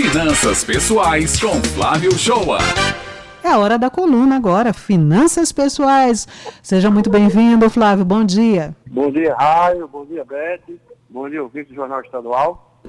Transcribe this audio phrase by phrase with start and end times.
[0.00, 2.58] Finanças Pessoais com Flávio Shoa.
[3.42, 6.24] É a hora da coluna agora, Finanças Pessoais.
[6.62, 8.04] Seja muito bem-vindo, Flávio.
[8.04, 8.76] Bom dia.
[8.86, 9.88] Bom dia, Raio.
[9.88, 10.78] Bom dia, Beth.
[11.10, 12.80] Bom dia, ouvinte do Jornal Estadual.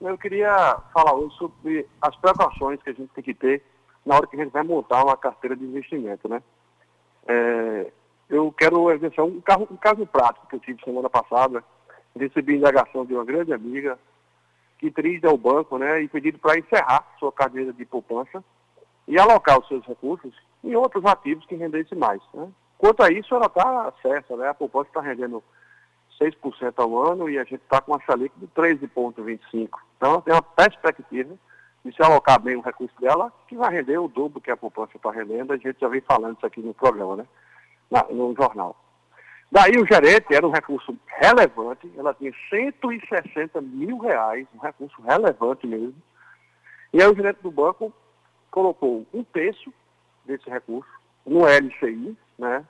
[0.00, 3.64] Eu queria falar hoje sobre as precauções que a gente tem que ter
[4.06, 6.40] na hora que a gente vai montar uma carteira de investimento, né?
[7.26, 7.90] É,
[8.28, 11.64] eu quero evidenciar um, um caso prático que eu tive semana passada.
[12.16, 13.98] Recebi indagação de uma grande amiga
[14.80, 18.42] que triste ao banco, né, e pedido para encerrar sua carteira de poupança
[19.06, 22.22] e alocar os seus recursos em outros ativos que rendessem mais.
[22.32, 22.48] Né?
[22.78, 24.48] Quanto a isso, ela está certa, né?
[24.48, 25.44] A poupança está rendendo
[26.18, 29.68] 6% ao ano e a gente está com uma Selic de 13,25%.
[29.98, 31.34] Então, tem uma perspectiva
[31.84, 34.96] de se alocar bem o recurso dela, que vai render o dobro que a poupança
[34.96, 35.52] está rendendo.
[35.52, 37.26] A gente já vem falando isso aqui no programa, né?
[38.10, 38.74] No jornal.
[39.50, 45.66] Daí o gerente era um recurso relevante, ela tinha 160 mil reais, um recurso relevante
[45.66, 45.96] mesmo.
[46.92, 47.92] E aí o gerente do banco
[48.48, 49.72] colocou um terço
[50.24, 50.88] desse recurso
[51.26, 52.64] no LCI, né,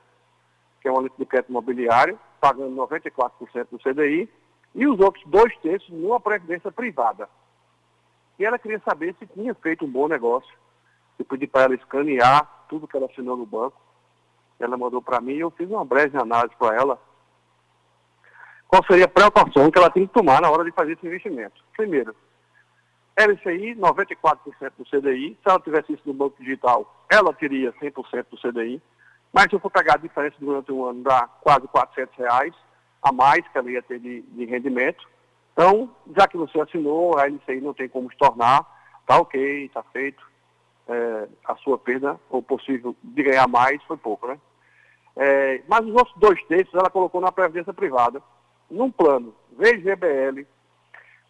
[0.81, 4.27] que é uma linha de crédito imobiliário, pagando 94% do CDI,
[4.75, 7.29] e os outros dois terços numa previdência privada.
[8.39, 10.51] E ela queria saber se tinha feito um bom negócio.
[11.19, 13.79] Eu pedi para ela escanear tudo que ela assinou no banco
[14.63, 16.99] ela mandou para mim e eu fiz uma breve análise para ela.
[18.69, 21.61] Qual seria a precaução que ela tem que tomar na hora de fazer esse investimento?
[21.77, 22.15] Primeiro,
[23.17, 25.37] LCI, 94% do CDI.
[25.43, 28.81] Se ela tivesse isso no banco digital, ela teria 100% do CDI.
[29.33, 32.55] Mas se eu for pegar a diferença durante um ano, dá quase 400 reais
[33.03, 35.09] a mais que ela ia ter de, de rendimento.
[35.53, 38.65] Então, já que você assinou, a LCI não tem como se tornar,
[39.07, 40.31] tá ok, tá feito.
[40.89, 44.39] É, a sua perda, ou possível de ganhar mais, foi pouco, né?
[45.17, 48.23] É, mas os outros dois terços ela colocou na previdência privada,
[48.71, 50.47] num plano VGBL,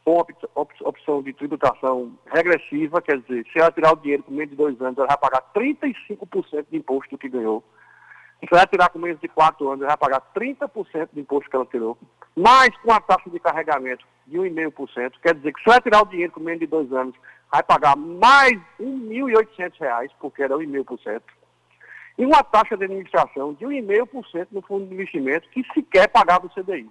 [0.05, 4.33] com op op opção de tributação regressiva, quer dizer, se ela tirar o dinheiro com
[4.33, 7.63] menos de dois anos, ela vai pagar 35% de imposto que ganhou.
[8.41, 11.57] Se ela tirar com menos de quatro anos, ela vai pagar 30% do imposto que
[11.57, 11.99] ela tirou,
[12.35, 16.07] mais com a taxa de carregamento de 1,5%, quer dizer que se ela tirar o
[16.07, 17.15] dinheiro com menos de dois anos,
[17.53, 21.21] vai pagar mais R$ 1.800, porque era 1,5%
[22.21, 26.51] e uma taxa de administração de 1,5% no fundo de investimento que sequer pagava o
[26.51, 26.87] CDI.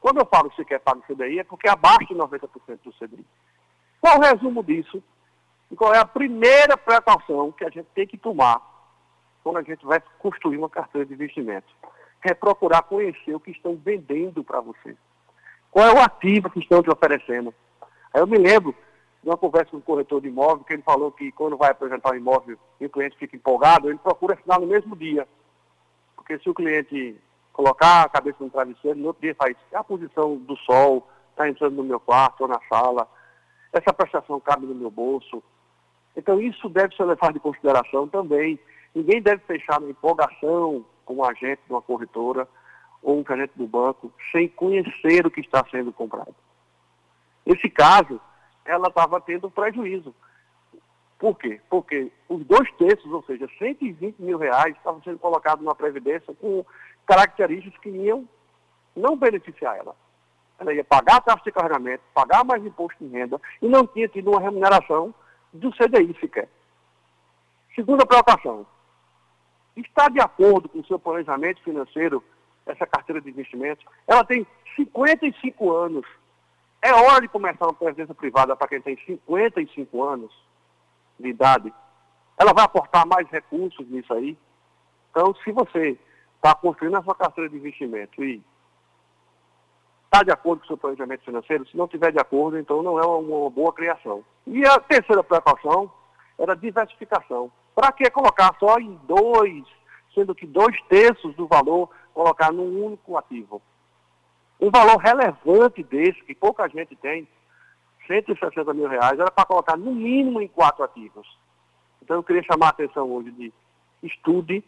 [0.00, 2.48] Quando eu falo sequer paga o CDI, é porque é abaixo de 90%
[2.82, 3.24] do CDI.
[4.00, 5.00] Qual o resumo disso?
[5.70, 8.60] E qual é a primeira precaução que a gente tem que tomar
[9.44, 11.72] quando a gente vai construir uma carteira de investimento?
[12.20, 14.96] É procurar conhecer o que estão vendendo para você.
[15.70, 17.54] Qual é o ativo que estão te oferecendo?
[18.12, 18.74] Aí eu me lembro
[19.22, 22.16] numa conversa com o corretor de imóvel, que ele falou que quando vai apresentar um
[22.16, 25.26] imóvel e o cliente fica empolgado, ele procura assinar no mesmo dia.
[26.16, 27.16] Porque se o cliente
[27.52, 31.48] colocar a cabeça no travesseiro, no outro dia faz é a posição do sol, está
[31.48, 33.06] entrando no meu quarto ou na sala,
[33.72, 35.42] essa prestação cabe no meu bolso.
[36.16, 38.58] Então isso deve ser levado em consideração também.
[38.94, 42.46] Ninguém deve fechar na empolgação com um agente de uma corretora
[43.02, 46.34] ou um agente do banco sem conhecer o que está sendo comprado.
[47.46, 48.20] Esse caso,
[48.64, 50.14] ela estava tendo prejuízo.
[51.18, 51.60] Por quê?
[51.70, 56.64] Porque os dois terços, ou seja, 120 mil reais, estavam sendo colocados na Previdência com
[57.06, 58.28] características que iam
[58.96, 59.94] não beneficiar ela.
[60.58, 64.08] Ela ia pagar a taxa de carregamento, pagar mais imposto de renda e não tinha
[64.08, 65.14] tido uma remuneração
[65.52, 66.48] do CDI sequer.
[67.74, 68.66] Segunda preocupação.
[69.76, 72.22] Está de acordo com o seu planejamento financeiro
[72.66, 73.84] essa carteira de investimento?
[74.06, 74.46] Ela tem
[74.76, 76.06] 55 anos
[76.82, 80.32] é hora de começar uma previdência privada para quem tem 55 anos
[81.18, 81.72] de idade.
[82.36, 84.36] Ela vai aportar mais recursos nisso aí.
[85.10, 85.96] Então, se você
[86.36, 88.42] está construindo a sua carteira de investimento e
[90.04, 92.98] está de acordo com o seu planejamento financeiro, se não tiver de acordo, então não
[92.98, 94.24] é uma, uma boa criação.
[94.46, 95.90] E a terceira precaução
[96.36, 97.50] era diversificação.
[97.74, 99.64] Para que colocar só em dois,
[100.12, 103.62] sendo que dois terços do valor colocar num único ativo?
[104.62, 107.26] Um valor relevante desse, que pouca gente tem,
[108.06, 111.26] 160 mil reais, era para colocar no mínimo em quatro ativos.
[112.00, 113.52] Então eu queria chamar a atenção hoje de
[114.04, 114.62] estude,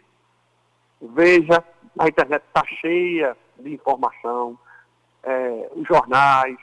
[1.01, 1.65] veja,
[1.97, 4.59] a internet está cheia de informação,
[5.23, 6.57] é, os jornais,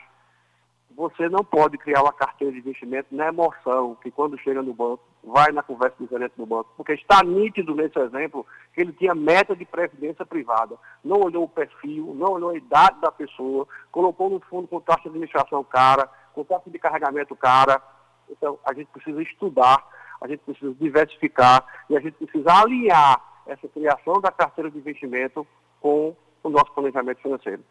[0.94, 5.02] você não pode criar uma carteira de investimento na emoção, que quando chega no banco,
[5.24, 9.14] vai na conversa do gerente do banco, porque está nítido nesse exemplo que ele tinha
[9.14, 14.28] meta de previdência privada, não olhou o perfil, não olhou a idade da pessoa, colocou
[14.28, 17.80] no fundo com taxa de administração cara, com taxa de carregamento cara.
[18.28, 19.86] Então, a gente precisa estudar,
[20.20, 25.46] a gente precisa diversificar e a gente precisa alinhar essa criação da carteira de investimento
[25.80, 27.62] com o nosso planejamento financeiro.